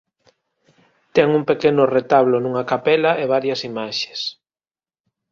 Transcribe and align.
Ten 1.15 1.27
un 1.39 1.43
pequeno 1.49 1.81
retablo 1.97 2.37
nunha 2.41 2.67
capela 2.71 3.11
e 3.23 3.25
varias 3.35 3.59
imaxes. 3.71 4.19